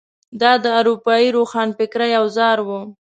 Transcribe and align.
دا 0.41 0.51
د 0.63 0.65
اروپايي 0.79 1.29
روښانفکرۍ 1.37 2.11
اوزار 2.21 2.57
وو. 2.67 2.81